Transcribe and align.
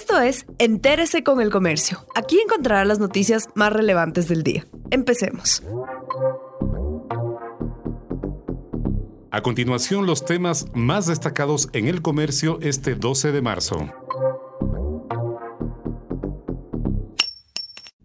Esto 0.00 0.20
es 0.20 0.46
Entérese 0.58 1.24
con 1.24 1.40
el 1.40 1.50
Comercio. 1.50 2.06
Aquí 2.14 2.38
encontrará 2.38 2.84
las 2.84 3.00
noticias 3.00 3.48
más 3.56 3.72
relevantes 3.72 4.28
del 4.28 4.44
día. 4.44 4.64
Empecemos. 4.92 5.60
A 9.32 9.40
continuación, 9.42 10.06
los 10.06 10.24
temas 10.24 10.66
más 10.72 11.08
destacados 11.08 11.68
en 11.72 11.88
el 11.88 12.00
comercio 12.00 12.60
este 12.62 12.94
12 12.94 13.32
de 13.32 13.42
marzo. 13.42 13.88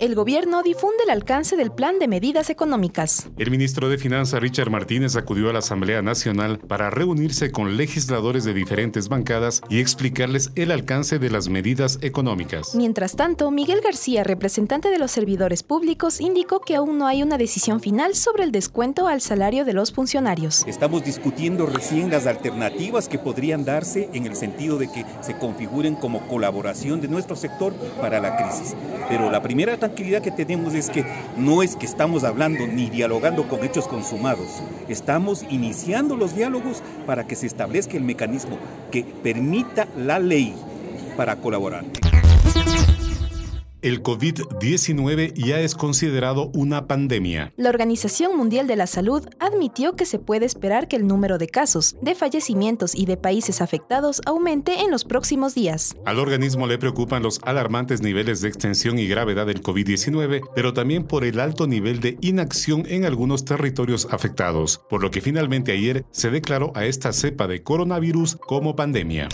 El 0.00 0.14
gobierno 0.14 0.62
difunde 0.62 1.04
el 1.04 1.10
alcance 1.10 1.58
del 1.58 1.70
plan 1.70 1.98
de 1.98 2.08
medidas 2.08 2.48
económicas. 2.48 3.28
El 3.36 3.50
ministro 3.50 3.90
de 3.90 3.98
Finanzas 3.98 4.40
Richard 4.40 4.70
Martínez 4.70 5.14
acudió 5.14 5.50
a 5.50 5.52
la 5.52 5.58
Asamblea 5.58 6.00
Nacional 6.00 6.58
para 6.58 6.88
reunirse 6.88 7.52
con 7.52 7.76
legisladores 7.76 8.44
de 8.44 8.54
diferentes 8.54 9.10
bancadas 9.10 9.60
y 9.68 9.78
explicarles 9.78 10.52
el 10.54 10.70
alcance 10.70 11.18
de 11.18 11.28
las 11.28 11.50
medidas 11.50 11.98
económicas. 12.00 12.74
Mientras 12.74 13.14
tanto, 13.14 13.50
Miguel 13.50 13.82
García, 13.82 14.24
representante 14.24 14.88
de 14.88 14.98
los 14.98 15.10
servidores 15.10 15.62
públicos, 15.62 16.22
indicó 16.22 16.60
que 16.60 16.76
aún 16.76 16.96
no 16.96 17.06
hay 17.06 17.22
una 17.22 17.36
decisión 17.36 17.80
final 17.80 18.14
sobre 18.14 18.44
el 18.44 18.52
descuento 18.52 19.06
al 19.06 19.20
salario 19.20 19.66
de 19.66 19.74
los 19.74 19.92
funcionarios. 19.92 20.64
Estamos 20.66 21.04
discutiendo 21.04 21.66
recién 21.66 22.10
las 22.10 22.26
alternativas 22.26 23.06
que 23.06 23.18
podrían 23.18 23.66
darse 23.66 24.08
en 24.14 24.24
el 24.24 24.34
sentido 24.34 24.78
de 24.78 24.90
que 24.90 25.04
se 25.20 25.36
configuren 25.36 25.94
como 25.94 26.26
colaboración 26.26 27.02
de 27.02 27.08
nuestro 27.08 27.36
sector 27.36 27.74
para 28.00 28.18
la 28.18 28.38
crisis. 28.38 28.74
Pero 29.10 29.30
la 29.30 29.42
primera 29.42 29.76
tranquilidad 29.90 30.22
que 30.22 30.30
tenemos 30.30 30.74
es 30.74 30.88
que 30.88 31.04
no 31.36 31.64
es 31.64 31.74
que 31.74 31.84
estamos 31.84 32.22
hablando 32.22 32.64
ni 32.64 32.88
dialogando 32.88 33.48
con 33.48 33.64
hechos 33.64 33.88
consumados, 33.88 34.62
estamos 34.88 35.44
iniciando 35.50 36.16
los 36.16 36.36
diálogos 36.36 36.80
para 37.06 37.26
que 37.26 37.34
se 37.34 37.46
establezca 37.46 37.96
el 37.96 38.04
mecanismo 38.04 38.56
que 38.92 39.02
permita 39.02 39.88
la 39.96 40.20
ley 40.20 40.54
para 41.16 41.34
colaborar. 41.36 41.84
El 43.82 44.02
COVID-19 44.02 45.32
ya 45.34 45.60
es 45.60 45.74
considerado 45.74 46.50
una 46.54 46.86
pandemia. 46.86 47.54
La 47.56 47.70
Organización 47.70 48.36
Mundial 48.36 48.66
de 48.66 48.76
la 48.76 48.86
Salud 48.86 49.26
admitió 49.38 49.96
que 49.96 50.04
se 50.04 50.18
puede 50.18 50.44
esperar 50.44 50.86
que 50.86 50.96
el 50.96 51.06
número 51.06 51.38
de 51.38 51.48
casos, 51.48 51.96
de 52.02 52.14
fallecimientos 52.14 52.94
y 52.94 53.06
de 53.06 53.16
países 53.16 53.62
afectados 53.62 54.20
aumente 54.26 54.80
en 54.80 54.90
los 54.90 55.04
próximos 55.04 55.54
días. 55.54 55.96
Al 56.04 56.18
organismo 56.18 56.66
le 56.66 56.76
preocupan 56.76 57.22
los 57.22 57.40
alarmantes 57.42 58.02
niveles 58.02 58.42
de 58.42 58.48
extensión 58.48 58.98
y 58.98 59.06
gravedad 59.06 59.46
del 59.46 59.62
COVID-19, 59.62 60.42
pero 60.54 60.74
también 60.74 61.04
por 61.04 61.24
el 61.24 61.40
alto 61.40 61.66
nivel 61.66 62.00
de 62.00 62.18
inacción 62.20 62.84
en 62.86 63.06
algunos 63.06 63.46
territorios 63.46 64.08
afectados, 64.10 64.82
por 64.90 65.00
lo 65.00 65.10
que 65.10 65.22
finalmente 65.22 65.72
ayer 65.72 66.04
se 66.10 66.30
declaró 66.30 66.70
a 66.74 66.84
esta 66.84 67.14
cepa 67.14 67.46
de 67.46 67.62
coronavirus 67.62 68.36
como 68.36 68.76
pandemia. 68.76 69.28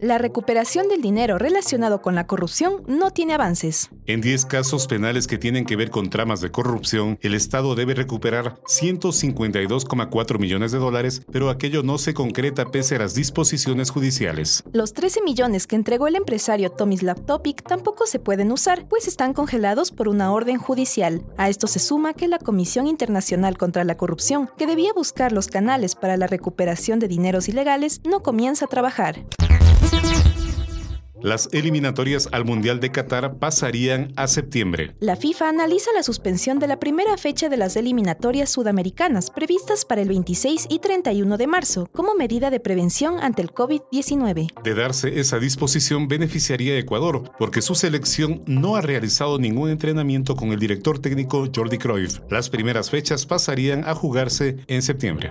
La 0.00 0.16
recuperación 0.16 0.88
del 0.88 1.02
dinero 1.02 1.36
relacionado 1.36 2.00
con 2.00 2.14
la 2.14 2.26
corrupción 2.26 2.82
no 2.86 3.10
tiene 3.10 3.34
avances. 3.34 3.90
En 4.06 4.22
10 4.22 4.46
casos 4.46 4.86
penales 4.86 5.26
que 5.26 5.36
tienen 5.36 5.66
que 5.66 5.76
ver 5.76 5.90
con 5.90 6.08
tramas 6.08 6.40
de 6.40 6.50
corrupción, 6.50 7.18
el 7.20 7.34
Estado 7.34 7.74
debe 7.74 7.92
recuperar 7.92 8.58
152,4 8.62 10.38
millones 10.38 10.72
de 10.72 10.78
dólares, 10.78 11.20
pero 11.30 11.50
aquello 11.50 11.82
no 11.82 11.98
se 11.98 12.14
concreta 12.14 12.70
pese 12.70 12.96
a 12.96 13.00
las 13.00 13.12
disposiciones 13.14 13.90
judiciales. 13.90 14.64
Los 14.72 14.94
13 14.94 15.20
millones 15.20 15.66
que 15.66 15.76
entregó 15.76 16.06
el 16.06 16.16
empresario 16.16 16.70
Tomislav 16.70 17.20
Topic 17.26 17.62
tampoco 17.62 18.06
se 18.06 18.18
pueden 18.18 18.52
usar, 18.52 18.88
pues 18.88 19.06
están 19.06 19.34
congelados 19.34 19.92
por 19.92 20.08
una 20.08 20.32
orden 20.32 20.56
judicial. 20.56 21.22
A 21.36 21.50
esto 21.50 21.66
se 21.66 21.78
suma 21.78 22.14
que 22.14 22.26
la 22.26 22.38
Comisión 22.38 22.86
Internacional 22.86 23.58
contra 23.58 23.84
la 23.84 23.98
Corrupción, 23.98 24.48
que 24.56 24.66
debía 24.66 24.94
buscar 24.94 25.32
los 25.32 25.48
canales 25.48 25.94
para 25.94 26.16
la 26.16 26.26
recuperación 26.26 27.00
de 27.00 27.08
dineros 27.08 27.50
ilegales, 27.50 28.00
no 28.08 28.22
comienza 28.22 28.64
a 28.64 28.68
trabajar. 28.68 29.26
Las 31.22 31.48
eliminatorias 31.52 32.28
al 32.32 32.44
Mundial 32.44 32.80
de 32.80 32.90
Qatar 32.90 33.34
pasarían 33.38 34.12
a 34.16 34.26
septiembre. 34.26 34.94
La 35.00 35.16
FIFA 35.16 35.50
analiza 35.50 35.90
la 35.94 36.02
suspensión 36.02 36.58
de 36.58 36.66
la 36.66 36.80
primera 36.80 37.16
fecha 37.18 37.48
de 37.48 37.56
las 37.56 37.76
eliminatorias 37.76 38.50
sudamericanas 38.50 39.30
previstas 39.30 39.84
para 39.84 40.00
el 40.00 40.08
26 40.08 40.66
y 40.70 40.78
31 40.78 41.36
de 41.36 41.46
marzo 41.46 41.88
como 41.92 42.14
medida 42.14 42.50
de 42.50 42.60
prevención 42.60 43.18
ante 43.20 43.42
el 43.42 43.52
COVID-19. 43.52 44.62
De 44.62 44.74
darse 44.74 45.20
esa 45.20 45.38
disposición 45.38 46.08
beneficiaría 46.08 46.74
a 46.74 46.78
Ecuador 46.78 47.30
porque 47.38 47.60
su 47.60 47.74
selección 47.74 48.42
no 48.46 48.76
ha 48.76 48.80
realizado 48.80 49.38
ningún 49.38 49.68
entrenamiento 49.68 50.36
con 50.36 50.52
el 50.52 50.58
director 50.58 51.00
técnico 51.00 51.46
Jordi 51.54 51.78
Cruyff. 51.78 52.20
Las 52.30 52.48
primeras 52.48 52.90
fechas 52.90 53.26
pasarían 53.26 53.84
a 53.86 53.94
jugarse 53.94 54.56
en 54.68 54.82
septiembre. 54.82 55.30